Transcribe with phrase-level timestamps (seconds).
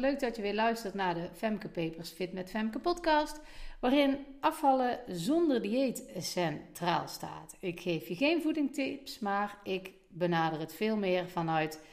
[0.00, 3.40] Leuk dat je weer luistert naar de Femke Papers Fit met Femke podcast,
[3.80, 7.56] waarin afvallen zonder dieet centraal staat.
[7.58, 11.84] Ik geef je geen voedingtips, maar ik benader het veel meer vanuit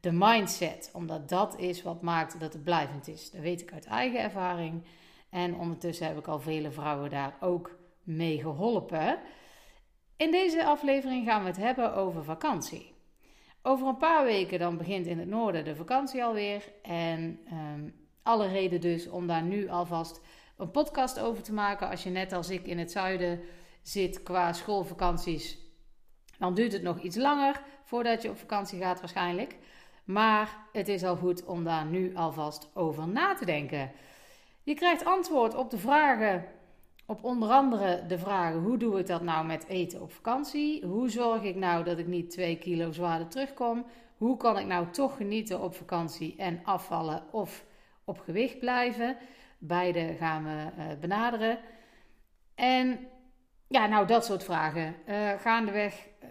[0.00, 3.30] de mindset, omdat dat is wat maakt dat het blijvend is.
[3.30, 4.82] Dat weet ik uit eigen ervaring
[5.30, 9.18] en ondertussen heb ik al vele vrouwen daar ook mee geholpen.
[10.16, 12.95] In deze aflevering gaan we het hebben over vakantie.
[13.68, 16.62] Over een paar weken dan begint in het noorden de vakantie alweer.
[16.82, 20.20] En um, alle reden dus om daar nu alvast
[20.56, 21.88] een podcast over te maken.
[21.88, 23.40] Als je net als ik in het zuiden
[23.82, 25.58] zit qua schoolvakanties,
[26.38, 29.56] dan duurt het nog iets langer voordat je op vakantie gaat waarschijnlijk.
[30.04, 33.92] Maar het is al goed om daar nu alvast over na te denken.
[34.62, 36.44] Je krijgt antwoord op de vragen
[37.06, 40.84] op onder andere de vragen: hoe doe ik dat nou met eten op vakantie?
[40.84, 43.86] Hoe zorg ik nou dat ik niet 2 kilo zwaarder terugkom?
[44.16, 47.64] Hoe kan ik nou toch genieten op vakantie en afvallen of
[48.04, 49.16] op gewicht blijven?
[49.58, 51.58] Beide gaan we uh, benaderen.
[52.54, 52.98] En
[53.66, 54.94] ja, nou dat soort vragen.
[55.08, 56.28] Uh, gaandeweg uh,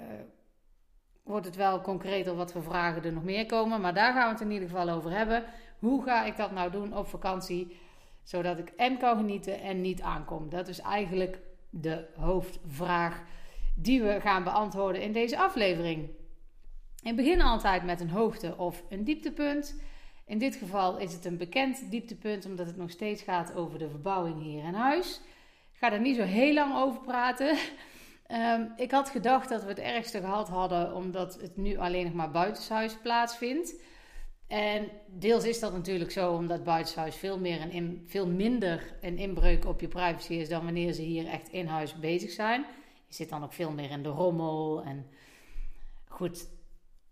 [1.23, 3.81] wordt het wel concreter wat voor vragen er nog meer komen.
[3.81, 5.43] Maar daar gaan we het in ieder geval over hebben.
[5.79, 7.77] Hoe ga ik dat nou doen op vakantie?
[8.25, 10.49] Zodat ik en kan genieten en niet aankom.
[10.49, 13.23] Dat is eigenlijk de hoofdvraag
[13.75, 16.09] die we gaan beantwoorden in deze aflevering.
[17.03, 19.81] Ik begin altijd met een hoogte- of een dieptepunt.
[20.25, 23.89] In dit geval is het een bekend dieptepunt, omdat het nog steeds gaat over de
[23.89, 25.21] verbouwing hier in huis.
[25.71, 27.57] Ik ga er niet zo heel lang over praten.
[28.31, 32.13] Um, ik had gedacht dat we het ergste gehad hadden, omdat het nu alleen nog
[32.13, 33.75] maar buitenshuis plaatsvindt.
[34.47, 39.17] En deels is dat natuurlijk zo, omdat buitenshuis veel, meer een in, veel minder een
[39.17, 42.65] inbreuk op je privacy is dan wanneer ze hier echt in huis bezig zijn.
[43.07, 44.83] Je zit dan ook veel meer in de rommel.
[44.83, 45.07] En
[46.07, 46.47] goed,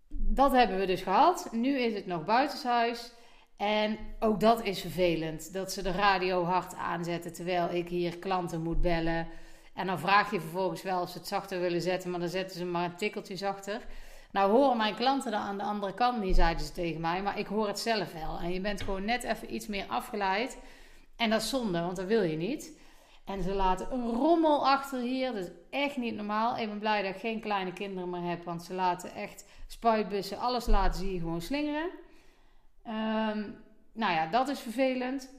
[0.08, 1.48] dat hebben we dus gehad.
[1.52, 3.12] Nu is het nog buitenshuis.
[3.56, 5.52] En ook dat is vervelend.
[5.52, 9.28] Dat ze de radio hard aanzetten terwijl ik hier klanten moet bellen.
[9.74, 12.56] En dan vraag je vervolgens wel of ze het zachter willen zetten, maar dan zetten
[12.56, 13.80] ze maar een tikkeltje zachter.
[14.34, 17.22] Nou horen mijn klanten dat aan de andere kant niet, zeiden ze tegen mij.
[17.22, 18.38] Maar ik hoor het zelf wel.
[18.38, 20.58] En je bent gewoon net even iets meer afgeleid.
[21.16, 22.78] En dat is zonde, want dat wil je niet.
[23.24, 25.32] En ze laten een rommel achter hier.
[25.32, 26.56] Dat is echt niet normaal.
[26.56, 28.44] Ik ben blij dat ik geen kleine kinderen meer heb.
[28.44, 31.90] Want ze laten echt spuitbussen, alles laten ze gewoon slingeren.
[32.86, 33.56] Um,
[33.92, 35.34] nou ja, dat is vervelend.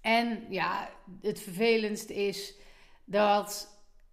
[0.00, 0.88] En ja,
[1.20, 2.54] het vervelendste is
[3.04, 3.68] dat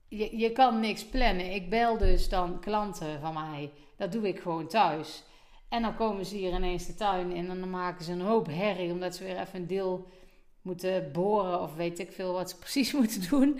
[0.07, 1.53] je, je kan niks plannen.
[1.53, 3.71] Ik bel dus dan klanten van mij.
[3.97, 5.23] Dat doe ik gewoon thuis.
[5.69, 8.47] En dan komen ze hier ineens de tuin in en dan maken ze een hoop
[8.47, 10.07] herrie omdat ze weer even een deel
[10.61, 13.59] moeten boren of weet ik veel wat ze precies moeten doen.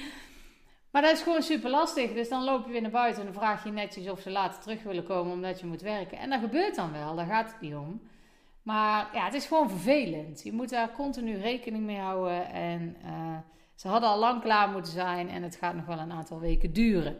[0.91, 2.13] Maar dat is gewoon super lastig.
[2.13, 4.61] Dus dan loop je weer naar buiten en dan vraag je netjes of ze later
[4.61, 6.17] terug willen komen omdat je moet werken.
[6.17, 8.01] En dat gebeurt dan wel, daar gaat het niet om.
[8.61, 10.43] Maar ja, het is gewoon vervelend.
[10.43, 12.51] Je moet daar continu rekening mee houden.
[12.51, 13.37] En uh,
[13.75, 16.73] ze hadden al lang klaar moeten zijn en het gaat nog wel een aantal weken
[16.73, 17.17] duren.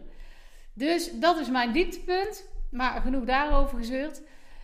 [0.73, 2.49] Dus dat is mijn dieptepunt.
[2.75, 4.21] Maar genoeg daarover gezeurd.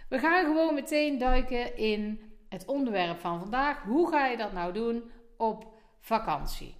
[0.09, 3.83] We gaan gewoon meteen duiken in het onderwerp van vandaag.
[3.83, 5.67] Hoe ga je dat nou doen op
[5.99, 6.75] vakantie?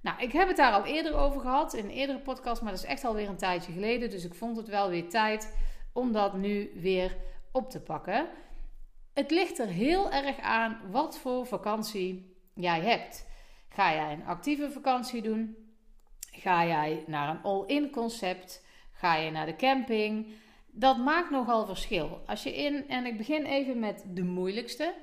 [0.00, 2.82] Nou, ik heb het daar al eerder over gehad in een eerdere podcast, maar dat
[2.82, 4.10] is echt alweer een tijdje geleden.
[4.10, 5.56] Dus ik vond het wel weer tijd
[5.92, 7.16] om dat nu weer
[7.50, 8.28] op te pakken.
[9.14, 13.26] Het ligt er heel erg aan wat voor vakantie jij hebt.
[13.68, 15.56] Ga jij een actieve vakantie doen?
[16.30, 18.64] Ga jij naar een all-in concept?
[18.92, 20.26] Ga je naar de camping?
[20.74, 22.22] Dat maakt nogal verschil.
[22.26, 24.94] Als je in, en ik begin even met de moeilijkste.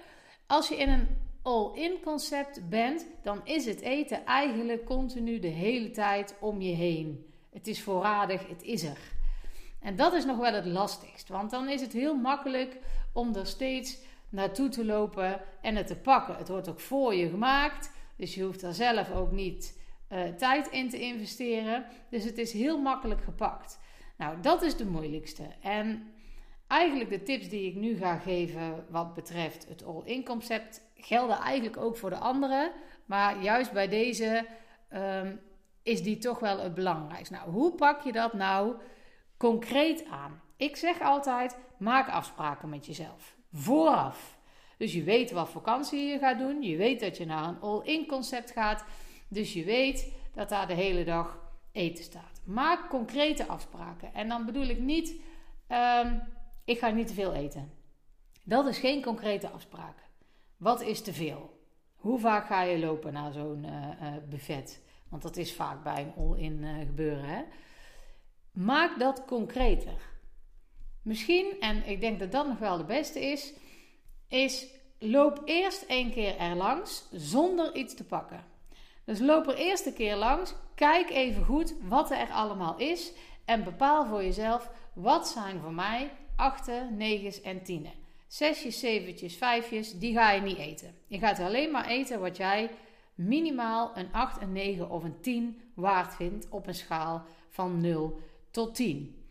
[0.47, 1.07] Als je in een
[1.41, 7.33] all-in concept bent, dan is het eten eigenlijk continu de hele tijd om je heen.
[7.51, 8.97] Het is voorradig, het is er.
[9.81, 12.77] En dat is nog wel het lastigst, want dan is het heel makkelijk
[13.13, 13.97] om er steeds
[14.29, 16.35] naartoe te lopen en het te pakken.
[16.35, 19.79] Het wordt ook voor je gemaakt, dus je hoeft daar zelf ook niet
[20.11, 21.85] uh, tijd in te investeren.
[22.09, 23.79] Dus het is heel makkelijk gepakt.
[24.19, 25.43] Nou, dat is de moeilijkste.
[25.61, 26.11] En
[26.67, 31.77] eigenlijk de tips die ik nu ga geven wat betreft het all-in concept gelden eigenlijk
[31.77, 32.71] ook voor de anderen.
[33.05, 34.45] Maar juist bij deze
[34.93, 35.39] um,
[35.83, 37.33] is die toch wel het belangrijkste.
[37.33, 38.75] Nou, hoe pak je dat nou
[39.37, 40.41] concreet aan?
[40.57, 43.35] Ik zeg altijd: maak afspraken met jezelf.
[43.51, 44.37] Vooraf.
[44.77, 46.61] Dus je weet wat vakantie je gaat doen.
[46.61, 48.85] Je weet dat je naar een all-in concept gaat.
[49.27, 51.39] Dus je weet dat daar de hele dag
[51.71, 52.38] eten staat.
[52.49, 54.13] Maak concrete afspraken.
[54.13, 55.21] En dan bedoel ik niet,
[55.67, 56.21] um,
[56.65, 57.71] ik ga niet te veel eten.
[58.43, 59.97] Dat is geen concrete afspraak.
[60.57, 61.59] Wat is te veel?
[61.95, 64.83] Hoe vaak ga je lopen naar zo'n uh, buffet?
[65.09, 67.25] Want dat is vaak bij een all-in uh, gebeuren.
[67.25, 67.43] Hè?
[68.51, 70.01] Maak dat concreter.
[71.01, 73.53] Misschien, en ik denk dat dat nog wel de beste is,
[74.27, 74.67] is
[74.99, 78.43] loop eerst één keer er langs zonder iets te pakken.
[79.09, 83.11] Dus loop er eerst een keer langs, kijk even goed wat er allemaal is
[83.45, 87.91] en bepaal voor jezelf wat zijn voor mij achten, negens en tienen.
[88.27, 90.95] Zesjes, zeventjes, vijfjes, die ga je niet eten.
[91.07, 92.69] Je gaat alleen maar eten wat jij
[93.15, 98.19] minimaal een 8, een 9 of een 10 waard vindt op een schaal van 0
[98.51, 99.25] tot 10.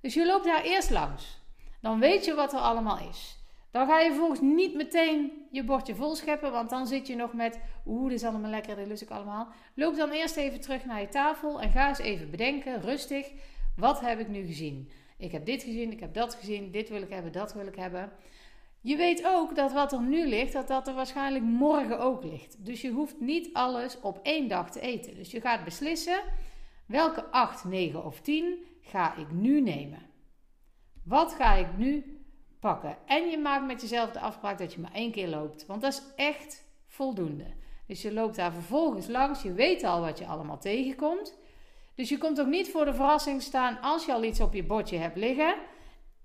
[0.00, 1.40] Dus je loopt daar eerst langs.
[1.80, 3.41] Dan weet je wat er allemaal is.
[3.72, 7.32] Dan ga je vervolgens niet meteen je bordje vol scheppen, want dan zit je nog
[7.32, 9.48] met, oeh, dit is allemaal lekker, dit lust ik allemaal.
[9.74, 13.30] Loop dan eerst even terug naar je tafel en ga eens even bedenken, rustig,
[13.76, 14.90] wat heb ik nu gezien?
[15.18, 17.76] Ik heb dit gezien, ik heb dat gezien, dit wil ik hebben, dat wil ik
[17.76, 18.12] hebben.
[18.80, 22.64] Je weet ook dat wat er nu ligt, dat dat er waarschijnlijk morgen ook ligt.
[22.64, 25.14] Dus je hoeft niet alles op één dag te eten.
[25.14, 26.20] Dus je gaat beslissen
[26.86, 30.02] welke 8, 9 of 10 ga ik nu nemen.
[31.04, 32.21] Wat ga ik nu
[32.62, 32.96] pakken?
[33.06, 35.66] En je maakt met jezelf de afspraak dat je maar één keer loopt.
[35.66, 37.46] Want dat is echt voldoende.
[37.86, 39.42] Dus je loopt daar vervolgens langs.
[39.42, 41.34] Je weet al wat je allemaal tegenkomt.
[41.94, 44.64] Dus je komt ook niet voor de verrassing staan als je al iets op je
[44.64, 45.54] bordje hebt liggen.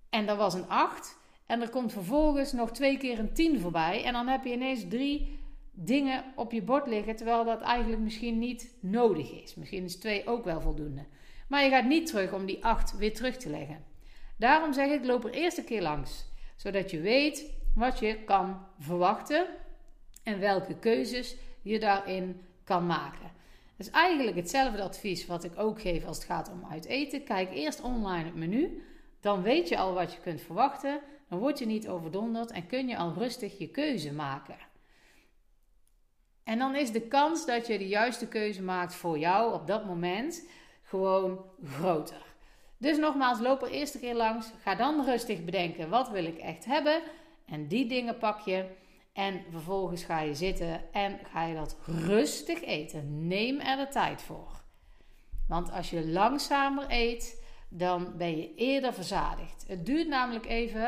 [0.10, 1.18] En dat was een 8.
[1.46, 4.04] En er komt vervolgens nog twee keer een 10 voorbij.
[4.04, 5.40] En dan heb je ineens drie
[5.72, 7.16] dingen op je bord liggen.
[7.16, 9.56] Terwijl dat eigenlijk misschien niet nodig is.
[9.56, 11.06] Misschien is 2 ook wel voldoende.
[11.48, 13.84] Maar je gaat niet terug om die 8 weer terug te leggen.
[14.38, 16.26] Daarom zeg ik, loop er eerst een keer langs.
[16.56, 19.48] Zodat je weet wat je kan verwachten.
[20.24, 23.32] En welke keuzes je daarin kan maken.
[23.78, 27.24] Dus eigenlijk hetzelfde advies wat ik ook geef als het gaat om uit eten.
[27.24, 28.84] Kijk eerst online het menu.
[29.22, 31.00] Dan weet je al wat je kunt verwachten.
[31.30, 34.58] Dan word je niet overdonderd en kun je al rustig je keuze maken.
[36.44, 39.86] En dan is de kans dat je de juiste keuze maakt voor jou op dat
[39.86, 40.48] moment
[40.84, 42.27] gewoon groter.
[42.78, 44.52] Dus nogmaals, loop er eerst een keer langs.
[44.62, 47.02] Ga dan rustig bedenken: wat wil ik echt hebben?
[47.46, 48.66] En die dingen pak je.
[49.14, 53.28] En vervolgens ga je zitten en ga je dat rustig eten.
[53.28, 54.62] Neem er de tijd voor.
[55.48, 59.66] Want als je langzamer eet, dan ben je eerder verzadigd.
[59.68, 60.82] Het duurt namelijk even.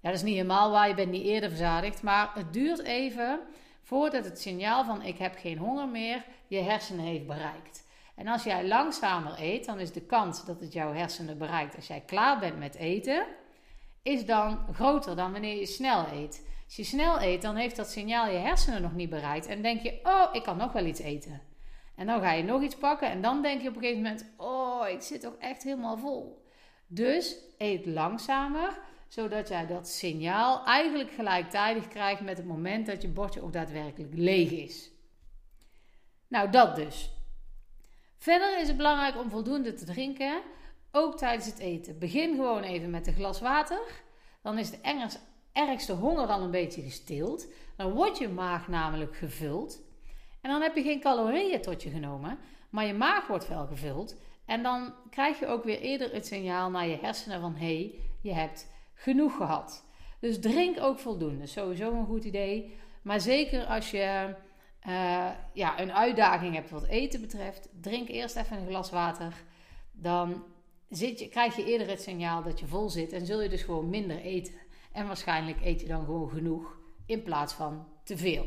[0.00, 2.02] Ja, dat is niet helemaal waar, je bent niet eerder verzadigd.
[2.02, 3.40] Maar het duurt even
[3.82, 7.86] voordat het signaal van ik heb geen honger meer je hersenen heeft bereikt.
[8.18, 11.86] En als jij langzamer eet, dan is de kans dat het jouw hersenen bereikt als
[11.86, 13.26] jij klaar bent met eten,
[14.02, 16.46] is dan groter dan wanneer je snel eet.
[16.64, 19.46] Als je snel eet, dan heeft dat signaal je hersenen nog niet bereikt.
[19.46, 21.42] En denk je, oh, ik kan nog wel iets eten.
[21.96, 24.32] En dan ga je nog iets pakken en dan denk je op een gegeven moment,
[24.36, 26.44] oh, ik zit toch echt helemaal vol.
[26.86, 28.78] Dus eet langzamer,
[29.08, 34.14] zodat jij dat signaal eigenlijk gelijktijdig krijgt met het moment dat je bordje ook daadwerkelijk
[34.14, 34.90] leeg is.
[36.28, 37.17] Nou, dat dus.
[38.18, 40.40] Verder is het belangrijk om voldoende te drinken,
[40.92, 41.98] ook tijdens het eten.
[41.98, 43.80] Begin gewoon even met een glas water.
[44.42, 44.78] Dan is de
[45.52, 47.48] ergste honger al een beetje gestild.
[47.76, 49.80] Dan wordt je maag namelijk gevuld.
[50.40, 52.38] En dan heb je geen calorieën tot je genomen,
[52.70, 54.16] maar je maag wordt wel gevuld.
[54.46, 57.94] En dan krijg je ook weer eerder het signaal naar je hersenen van hé, hey,
[58.22, 59.84] je hebt genoeg gehad.
[60.20, 61.46] Dus drink ook voldoende.
[61.46, 62.76] Sowieso een goed idee.
[63.02, 64.34] Maar zeker als je
[64.86, 69.32] uh, ja, een uitdaging hebt wat eten betreft, drink eerst even een glas water.
[69.92, 70.44] Dan
[70.88, 73.62] zit je, krijg je eerder het signaal dat je vol zit en zul je dus
[73.62, 74.54] gewoon minder eten.
[74.92, 78.46] En waarschijnlijk eet je dan gewoon genoeg in plaats van te veel.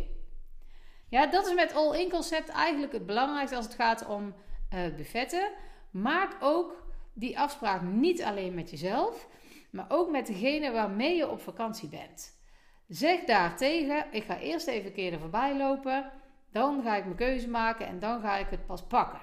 [1.10, 4.34] Ja, dat is met all-in concept eigenlijk het belangrijkste als het gaat om
[4.74, 5.52] uh, buffetten.
[5.92, 9.28] Maak ook die afspraak niet alleen met jezelf,
[9.70, 12.40] maar ook met degene waarmee je op vakantie bent.
[12.88, 16.12] Zeg daartegen: ik ga eerst even een keer er voorbij lopen.
[16.51, 19.22] Dan ga ik mijn keuze maken en dan ga ik het pas pakken.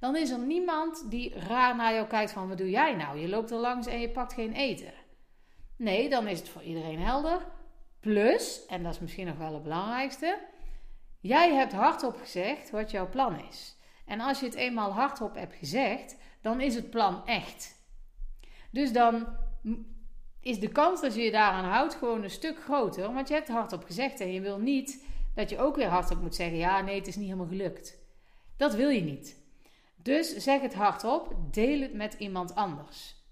[0.00, 3.18] Dan is er niemand die raar naar jou kijkt van wat doe jij nou?
[3.18, 4.92] Je loopt er langs en je pakt geen eten.
[5.76, 7.46] Nee, dan is het voor iedereen helder.
[8.00, 10.38] Plus, en dat is misschien nog wel het belangrijkste,
[11.20, 13.76] jij hebt hardop gezegd wat jouw plan is.
[14.06, 17.82] En als je het eenmaal hardop hebt gezegd, dan is het plan echt.
[18.70, 19.26] Dus dan
[20.40, 23.48] is de kans dat je je daaraan houdt gewoon een stuk groter, want je hebt
[23.48, 26.98] hardop gezegd en je wil niet dat je ook weer hardop moet zeggen: ja, nee,
[26.98, 27.98] het is niet helemaal gelukt.
[28.56, 29.42] Dat wil je niet.
[29.96, 33.22] Dus zeg het hardop, deel het met iemand anders.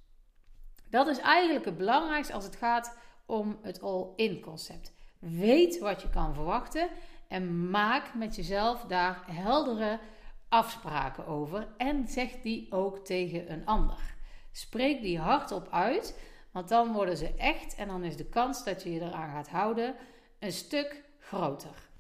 [0.91, 4.93] Dat is eigenlijk het belangrijkste als het gaat om het all-in concept.
[5.19, 6.89] Weet wat je kan verwachten
[7.29, 10.01] en maak met jezelf daar heldere
[10.49, 14.15] afspraken over en zeg die ook tegen een ander.
[14.53, 16.19] Spreek die hardop uit,
[16.51, 19.49] want dan worden ze echt en dan is de kans dat je je eraan gaat
[19.49, 19.95] houden
[20.39, 21.91] een stuk groter.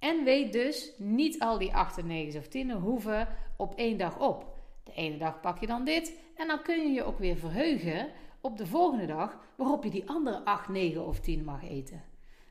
[0.00, 4.58] En weet dus, niet al die 8, 9 of 10 hoeven op één dag op.
[4.84, 8.08] De ene dag pak je dan dit en dan kun je je ook weer verheugen
[8.40, 12.02] op de volgende dag waarop je die andere 8, 9 of 10 mag eten.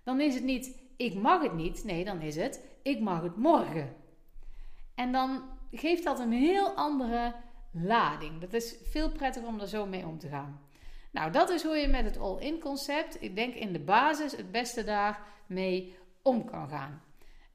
[0.04, 3.36] Dan is het niet ik mag het niet, nee, dan is het ik mag het
[3.36, 3.96] morgen.
[4.96, 7.36] En dan geeft dat een heel andere
[7.72, 8.42] lading.
[8.42, 10.62] Dat is veel prettiger om er zo mee om te gaan.
[11.12, 14.52] Nou, dat is hoe je met het all-in concept, ik denk in de basis, het
[14.52, 17.02] beste daarmee om kan gaan.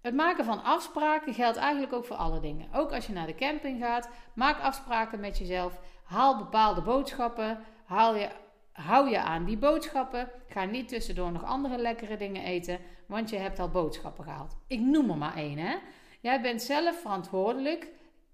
[0.04, 2.68] Het maken van afspraken geldt eigenlijk ook voor alle dingen.
[2.72, 5.80] Ook als je naar de camping gaat, maak afspraken met jezelf.
[6.04, 7.58] Haal bepaalde boodschappen.
[7.84, 8.28] Haal je,
[8.72, 10.30] hou je aan die boodschappen.
[10.48, 14.56] Ga niet tussendoor nog andere lekkere dingen eten, want je hebt al boodschappen gehaald.
[14.66, 15.58] Ik noem er maar één.
[15.58, 15.76] Hè?
[16.20, 17.88] Jij bent zelf verantwoordelijk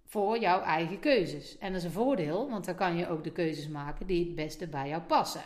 [0.05, 1.59] voor jouw eigen keuzes.
[1.59, 4.35] En dat is een voordeel, want dan kan je ook de keuzes maken die het
[4.35, 5.45] beste bij jou passen.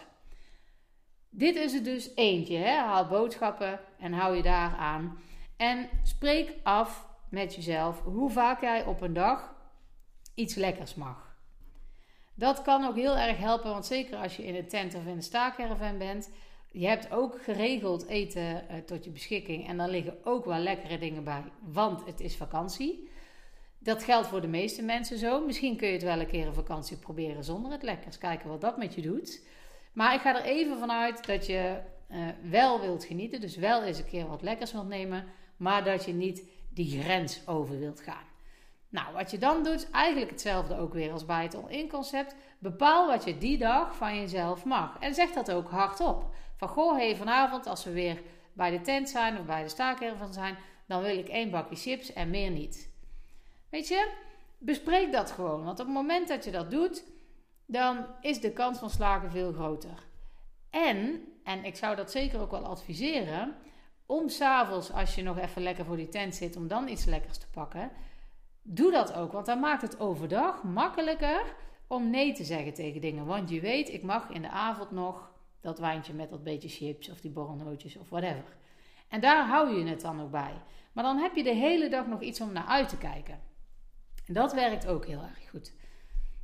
[1.30, 2.56] Dit is er dus eentje.
[2.56, 2.76] Hè?
[2.76, 5.18] Haal boodschappen en hou je daar aan.
[5.56, 9.54] En spreek af met jezelf hoe vaak jij op een dag
[10.34, 11.36] iets lekkers mag.
[12.34, 15.16] Dat kan ook heel erg helpen, want zeker als je in een tent of in
[15.16, 16.30] een staakerven bent,
[16.70, 20.98] je hebt ook geregeld eten uh, tot je beschikking en daar liggen ook wel lekkere
[20.98, 23.08] dingen bij, want het is vakantie.
[23.78, 25.46] Dat geldt voor de meeste mensen zo.
[25.46, 28.18] Misschien kun je het wel een keer een vakantie proberen zonder het lekkers.
[28.18, 29.46] Kijken wat dat met je doet.
[29.92, 31.80] Maar ik ga er even vanuit dat je
[32.10, 33.40] uh, wel wilt genieten.
[33.40, 37.46] Dus wel eens een keer wat lekkers wilt nemen maar dat je niet die grens
[37.46, 38.32] over wilt gaan.
[38.88, 42.34] Nou, wat je dan doet, eigenlijk hetzelfde ook weer als bij het all-in concept.
[42.58, 44.96] Bepaal wat je die dag van jezelf mag.
[45.00, 46.34] En zeg dat ook hardop.
[46.56, 50.32] Van goh, hey, vanavond als we weer bij de tent zijn of bij de staakerven
[50.32, 50.56] zijn,
[50.86, 52.90] dan wil ik één bakje chips en meer niet.
[53.70, 54.12] Weet je,
[54.58, 55.64] bespreek dat gewoon.
[55.64, 57.04] Want op het moment dat je dat doet,
[57.66, 60.06] dan is de kans van slagen veel groter.
[60.70, 63.56] En, en ik zou dat zeker ook wel adviseren,
[64.06, 67.38] om s'avonds, als je nog even lekker voor die tent zit, om dan iets lekkers
[67.38, 67.90] te pakken.
[68.62, 71.54] Doe dat ook, want dan maakt het overdag makkelijker
[71.86, 73.26] om nee te zeggen tegen dingen.
[73.26, 75.30] Want je weet, ik mag in de avond nog
[75.60, 78.56] dat wijntje met dat beetje chips of die borrelnootjes of whatever.
[79.08, 80.62] En daar hou je het dan ook bij.
[80.92, 83.40] Maar dan heb je de hele dag nog iets om naar uit te kijken.
[84.26, 85.72] En dat werkt ook heel erg goed.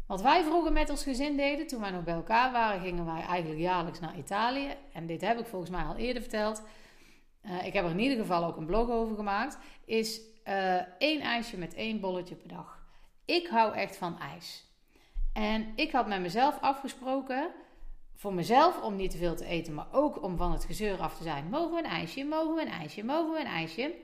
[0.07, 3.23] Wat wij vroeger met ons gezin deden, toen wij nog bij elkaar waren, gingen wij
[3.23, 4.69] eigenlijk jaarlijks naar Italië.
[4.93, 6.63] En dit heb ik volgens mij al eerder verteld.
[7.41, 11.21] Eh, ik heb er in ieder geval ook een blog over gemaakt, is uh, één
[11.21, 12.83] ijsje met één bolletje per dag.
[13.25, 14.65] Ik hou echt van ijs.
[15.33, 17.51] En ik had met mezelf afgesproken,
[18.15, 21.17] voor mezelf om niet te veel te eten, maar ook om van het gezeur af
[21.17, 21.49] te zijn.
[21.49, 23.95] Mogen we een ijsje, mogen we een ijsje, mogen we een ijsje?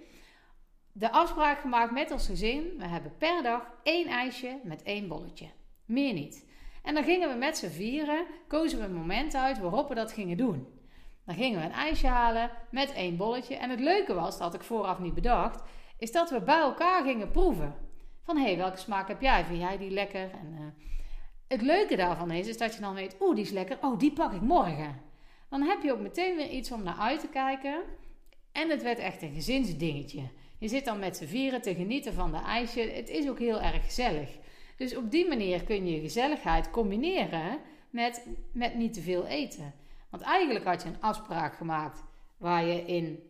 [0.93, 5.47] De afspraak gemaakt met ons gezin, we hebben per dag één ijsje met één bolletje.
[5.85, 6.47] Meer niet.
[6.83, 10.13] En dan gingen we met z'n vieren, kozen we een moment uit waarop we dat
[10.13, 10.76] gingen doen.
[11.27, 13.57] Dan gingen we een ijsje halen met één bolletje.
[13.57, 15.63] En het leuke was, dat had ik vooraf niet bedacht,
[15.99, 17.75] is dat we bij elkaar gingen proeven.
[18.23, 19.45] Van hé, hey, welke smaak heb jij?
[19.45, 20.31] Vind jij die lekker?
[20.31, 20.67] En, uh,
[21.49, 23.79] het leuke daarvan is, is dat je dan weet, oeh, die is lekker.
[23.81, 25.01] Oh, die pak ik morgen.
[25.51, 27.83] Dan heb je ook meteen weer iets om naar uit te kijken.
[28.53, 30.23] En het werd echt een gezinsdingetje.
[30.59, 32.81] Je zit dan met z'n vieren te genieten van de ijsje.
[32.81, 34.29] Het is ook heel erg gezellig.
[34.77, 37.59] Dus op die manier kun je gezelligheid combineren
[37.91, 39.75] met, met niet te veel eten.
[40.17, 42.05] Want eigenlijk had je een afspraak gemaakt
[42.37, 43.23] waar je in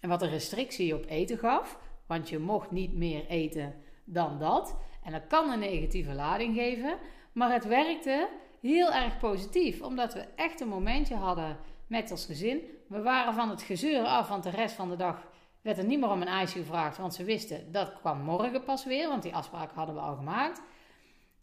[0.00, 1.78] wat een restrictie op eten gaf.
[2.06, 4.76] Want je mocht niet meer eten dan dat.
[5.02, 6.98] En dat kan een negatieve lading geven.
[7.32, 8.28] Maar het werkte
[8.60, 9.82] heel erg positief.
[9.82, 11.56] Omdat we echt een momentje hadden
[11.86, 12.60] met ons gezin.
[12.88, 15.26] We waren van het gezeur af, want de rest van de dag
[15.62, 16.96] werd er niet meer om een ijsje gevraagd.
[16.96, 19.08] Want ze wisten dat kwam morgen pas weer.
[19.08, 20.62] Want die afspraak hadden we al gemaakt.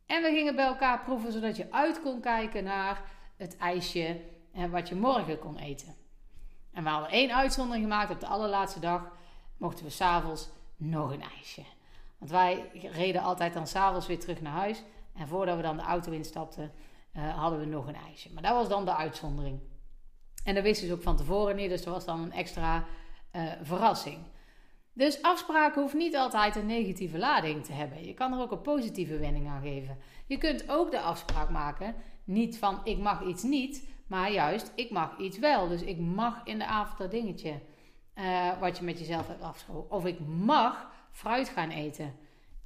[0.06, 3.02] En we gingen bij elkaar proeven zodat je uit kon kijken naar
[3.38, 5.96] het ijsje wat je morgen kon eten.
[6.74, 8.12] En we hadden één uitzondering gemaakt.
[8.12, 9.12] Op de allerlaatste dag
[9.58, 11.64] mochten we s'avonds nog een ijsje.
[12.18, 14.84] Want wij reden altijd dan s'avonds weer terug naar huis.
[15.16, 16.72] En voordat we dan de auto instapten,
[17.14, 18.34] uh, hadden we nog een ijsje.
[18.34, 19.60] Maar dat was dan de uitzondering.
[20.44, 21.70] En dat wisten ze ook van tevoren niet.
[21.70, 22.86] Dus dat was dan een extra
[23.36, 24.18] uh, verrassing.
[24.94, 28.06] Dus afspraken hoeft niet altijd een negatieve lading te hebben.
[28.06, 29.98] Je kan er ook een positieve wending aan geven.
[30.26, 34.90] Je kunt ook de afspraak maken, niet van ik mag iets niet, maar juist, ik
[34.90, 35.68] mag iets wel.
[35.68, 37.60] Dus ik mag in de avond dat dingetje
[38.16, 39.92] uh, wat je met jezelf hebt afgesproken.
[39.92, 42.16] Of ik mag fruit gaan eten.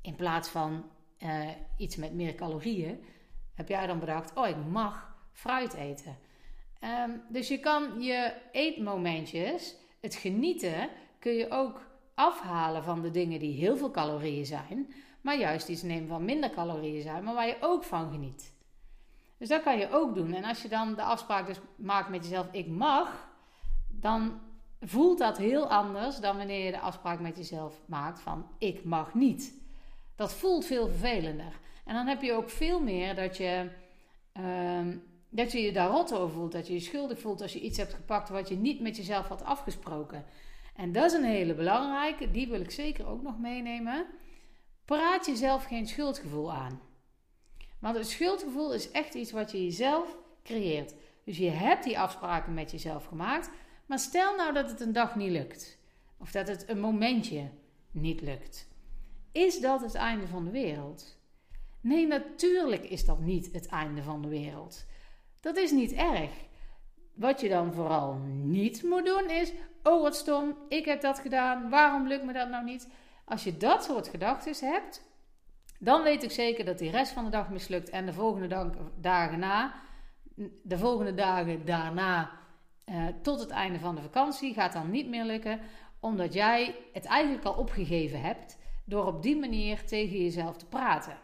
[0.02, 0.86] In plaats van
[1.20, 3.04] uh, iets met meer calorieën.
[3.54, 6.18] Heb jij dan bedacht, oh ik mag fruit eten.
[7.04, 11.82] Um, dus je kan je eetmomentjes, het genieten, kun je ook
[12.16, 14.94] afhalen van de dingen die heel veel calorieën zijn.
[15.22, 18.55] Maar juist iets nemen van minder calorieën zijn, maar waar je ook van geniet.
[19.38, 20.34] Dus dat kan je ook doen.
[20.34, 23.28] En als je dan de afspraak dus maakt met jezelf, ik mag,
[23.88, 24.40] dan
[24.82, 29.14] voelt dat heel anders dan wanneer je de afspraak met jezelf maakt van, ik mag
[29.14, 29.54] niet.
[30.16, 31.60] Dat voelt veel vervelender.
[31.86, 33.70] En dan heb je ook veel meer dat je,
[34.34, 34.96] uh,
[35.30, 37.78] Dat je je daar rot over voelt, dat je je schuldig voelt als je iets
[37.78, 40.26] hebt gepakt wat je niet met jezelf had afgesproken.
[40.76, 44.06] En dat is een hele belangrijke, die wil ik zeker ook nog meenemen.
[44.86, 46.82] Praat jezelf geen schuldgevoel aan.
[47.80, 50.94] Want het schuldgevoel is echt iets wat je jezelf creëert.
[51.24, 53.50] Dus je hebt die afspraken met jezelf gemaakt.
[53.86, 55.78] Maar stel nou dat het een dag niet lukt.
[56.18, 57.50] Of dat het een momentje
[57.92, 58.68] niet lukt.
[59.32, 61.18] Is dat het einde van de wereld?
[61.82, 64.86] Nee, natuurlijk is dat niet het einde van de wereld.
[65.40, 66.32] Dat is niet erg.
[67.14, 68.14] Wat je dan vooral
[68.44, 69.54] niet moet doen is:
[69.84, 72.88] oh wat stom, ik heb dat gedaan, waarom lukt me dat nou niet?
[73.26, 75.02] Als je dat soort gedachten hebt,
[75.80, 78.70] dan weet ik zeker dat die rest van de dag mislukt en de volgende dag,
[79.00, 79.74] dagen na,
[80.64, 82.32] de volgende dagen daarna
[82.86, 85.60] uh, tot het einde van de vakantie gaat dan niet meer lukken,
[86.00, 91.18] omdat jij het eigenlijk al opgegeven hebt door op die manier tegen jezelf te praten.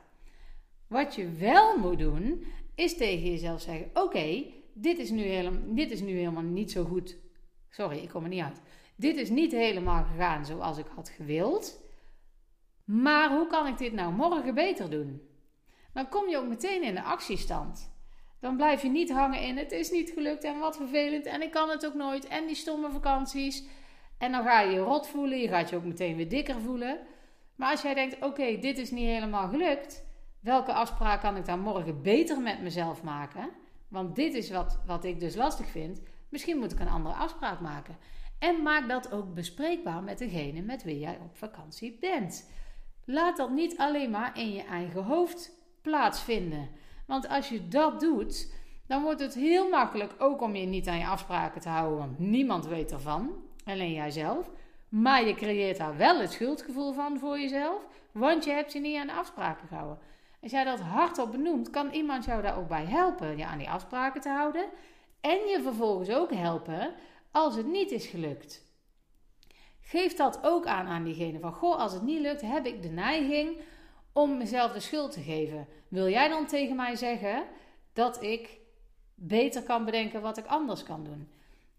[0.88, 4.44] Wat je wel moet doen, is tegen jezelf zeggen: Oké,
[4.74, 7.18] dit, is nu helemaal, dit is nu helemaal niet zo goed.
[7.70, 8.62] Sorry, ik kom er niet uit.
[8.96, 11.81] Dit is niet helemaal gegaan zoals ik had gewild.
[12.92, 15.22] Maar hoe kan ik dit nou morgen beter doen?
[15.94, 17.94] Dan kom je ook meteen in de actiestand.
[18.40, 21.52] Dan blijf je niet hangen in het is niet gelukt en wat vervelend en ik
[21.52, 23.64] kan het ook nooit en die stomme vakanties.
[24.18, 27.00] En dan ga je je rot voelen, je gaat je ook meteen weer dikker voelen.
[27.56, 30.04] Maar als jij denkt, oké, dit is niet helemaal gelukt,
[30.40, 33.50] welke afspraak kan ik dan morgen beter met mezelf maken?
[33.88, 36.02] Want dit is wat, wat ik dus lastig vind.
[36.30, 37.98] Misschien moet ik een andere afspraak maken.
[38.40, 42.50] En maak dat ook bespreekbaar met degene met wie jij op vakantie bent.
[43.06, 46.70] Laat dat niet alleen maar in je eigen hoofd plaatsvinden.
[47.08, 48.54] Want als je dat doet,
[48.88, 52.20] dan wordt het heel makkelijk ook om je niet aan je afspraken te houden, want
[52.20, 53.34] niemand weet ervan,
[53.66, 54.50] alleen jijzelf.
[54.90, 58.98] Maar je creëert daar wel het schuldgevoel van voor jezelf, want je hebt je niet
[58.98, 60.00] aan de afspraken gehouden.
[60.42, 63.70] Als jij dat hardop benoemt, kan iemand jou daar ook bij helpen je aan die
[63.70, 64.66] afspraken te houden.
[65.22, 66.94] En je vervolgens ook helpen
[67.32, 68.71] als het niet is gelukt.
[69.92, 72.90] Geef dat ook aan aan diegene van, goh, als het niet lukt, heb ik de
[72.90, 73.58] neiging
[74.14, 75.68] om mezelf de schuld te geven.
[75.88, 77.44] Wil jij dan tegen mij zeggen
[77.94, 78.60] dat ik
[79.16, 81.32] beter kan bedenken wat ik anders kan doen?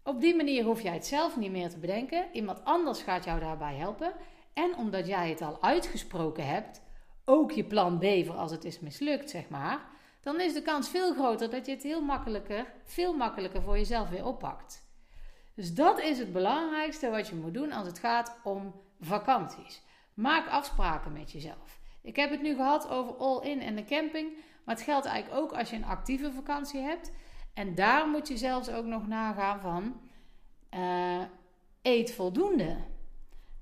[0.03, 2.25] Op die manier hoef jij het zelf niet meer te bedenken.
[2.31, 4.13] Iemand anders gaat jou daarbij helpen.
[4.53, 6.81] En omdat jij het al uitgesproken hebt,
[7.25, 9.85] ook je plan B voor als het is mislukt, zeg maar,
[10.21, 14.09] dan is de kans veel groter dat je het heel makkelijker, veel makkelijker voor jezelf
[14.09, 14.82] weer oppakt.
[15.53, 19.81] Dus dat is het belangrijkste wat je moet doen als het gaat om vakanties.
[20.13, 21.79] Maak afspraken met jezelf.
[22.01, 24.33] Ik heb het nu gehad over all-in en de camping.
[24.65, 27.11] Maar het geldt eigenlijk ook als je een actieve vakantie hebt.
[27.53, 29.99] En daar moet je zelfs ook nog nagaan van...
[30.73, 31.21] Uh,
[31.81, 32.77] eet voldoende.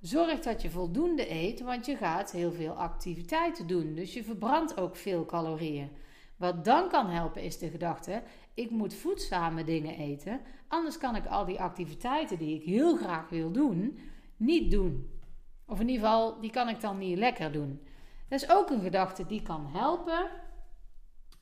[0.01, 3.95] Zorg dat je voldoende eet, want je gaat heel veel activiteiten doen.
[3.95, 5.91] Dus je verbrandt ook veel calorieën.
[6.37, 11.25] Wat dan kan helpen is de gedachte: ik moet voedzame dingen eten, anders kan ik
[11.25, 13.99] al die activiteiten die ik heel graag wil doen,
[14.37, 15.19] niet doen.
[15.65, 17.81] Of in ieder geval, die kan ik dan niet lekker doen.
[18.27, 20.29] Dat is ook een gedachte die kan helpen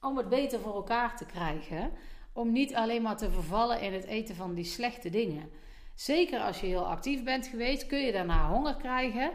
[0.02, 1.92] om het beter voor elkaar te krijgen.
[2.34, 5.50] Om niet alleen maar te vervallen in het eten van die slechte dingen.
[5.96, 9.32] Zeker als je heel actief bent geweest, kun je daarna honger krijgen.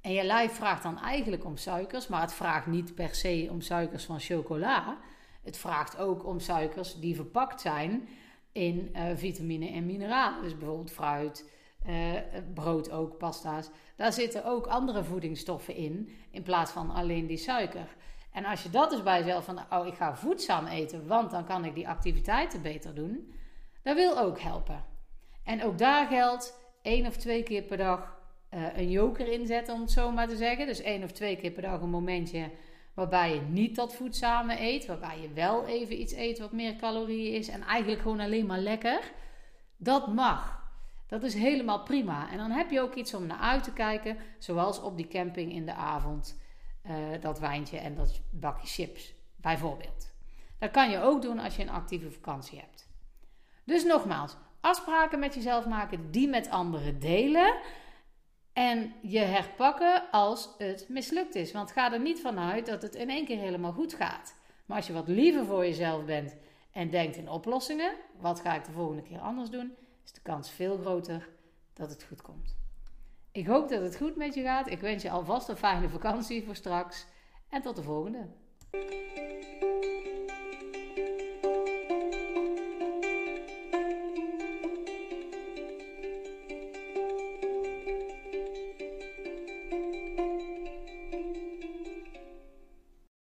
[0.00, 3.60] En je lijf vraagt dan eigenlijk om suikers, maar het vraagt niet per se om
[3.60, 4.98] suikers van chocola.
[5.46, 8.08] Het vraagt ook om suikers die verpakt zijn
[8.52, 10.42] in uh, vitamine en mineralen.
[10.42, 11.50] Dus bijvoorbeeld fruit,
[11.86, 12.12] uh,
[12.54, 13.70] brood ook, pasta's.
[13.96, 17.96] Daar zitten ook andere voedingsstoffen in, in plaats van alleen die suiker.
[18.32, 21.44] En als je dat dus bij jezelf van, oh ik ga voedzaam eten, want dan
[21.44, 23.32] kan ik die activiteiten beter doen,
[23.82, 24.84] dat wil ook helpen.
[25.44, 28.18] En ook daar geldt één of twee keer per dag
[28.54, 30.66] uh, een joker inzetten, om het zo maar te zeggen.
[30.66, 32.50] Dus één of twee keer per dag een momentje
[32.96, 37.34] waarbij je niet dat voedzame eet, waarbij je wel even iets eet wat meer calorieën
[37.34, 39.12] is en eigenlijk gewoon alleen maar lekker.
[39.76, 40.64] Dat mag.
[41.06, 42.30] Dat is helemaal prima.
[42.30, 45.52] En dan heb je ook iets om naar uit te kijken, zoals op die camping
[45.52, 46.40] in de avond.
[46.86, 50.14] Uh, dat wijntje en dat bakje chips, bijvoorbeeld.
[50.58, 52.88] Dat kan je ook doen als je een actieve vakantie hebt.
[53.64, 57.54] Dus nogmaals, afspraken met jezelf maken, die met anderen delen.
[58.56, 61.52] En je herpakken als het mislukt is.
[61.52, 64.34] Want ga er niet vanuit dat het in één keer helemaal goed gaat.
[64.66, 66.36] Maar als je wat liever voor jezelf bent
[66.72, 70.50] en denkt in oplossingen, wat ga ik de volgende keer anders doen, is de kans
[70.50, 71.28] veel groter
[71.74, 72.56] dat het goed komt.
[73.32, 74.70] Ik hoop dat het goed met je gaat.
[74.70, 77.06] Ik wens je alvast een fijne vakantie voor straks.
[77.48, 78.26] En tot de volgende.